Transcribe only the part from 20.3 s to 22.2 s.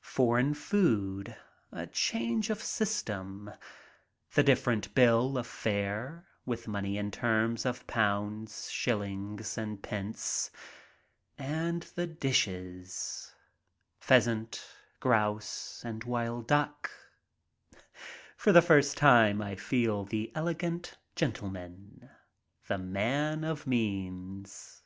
elegant gentleman,